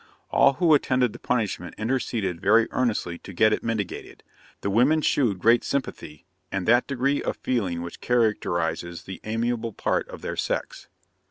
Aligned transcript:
All 0.31 0.53
who 0.53 0.73
attended 0.73 1.13
the 1.13 1.19
punishment 1.19 1.75
interceded 1.77 2.41
very 2.41 2.67
earnestly 2.71 3.19
to 3.19 3.31
get 3.33 3.53
it 3.53 3.61
mitigated: 3.63 4.23
the 4.61 4.71
women 4.71 5.03
shewed 5.03 5.37
great 5.37 5.63
sympathy, 5.63 6.25
and 6.51 6.67
that 6.67 6.87
degree 6.87 7.21
of 7.21 7.37
feeling 7.37 7.83
which 7.83 8.01
characterizes 8.01 9.03
the 9.03 9.21
amiable 9.25 9.73
part 9.73 10.07
of 10.09 10.23
their 10.23 10.35
sex.' 10.35 10.87